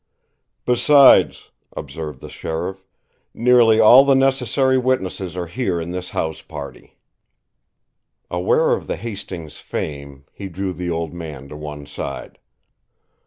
"Besides," 0.65 1.51
observed 1.77 2.21
the 2.21 2.29
sheriff, 2.31 2.87
"nearly 3.35 3.79
all 3.79 4.03
the 4.03 4.15
necessary 4.15 4.75
witnesses 4.75 5.37
are 5.37 5.45
here 5.45 5.79
in 5.79 5.91
this 5.91 6.09
house 6.09 6.41
party." 6.41 6.97
Aware 8.31 8.71
of 8.73 8.87
the 8.87 8.95
Hastings 8.97 9.57
fame, 9.57 10.25
he 10.33 10.49
drew 10.49 10.73
the 10.73 10.89
old 10.89 11.13
man 11.13 11.47
to 11.49 11.55
one 11.55 11.85
side. 11.85 12.39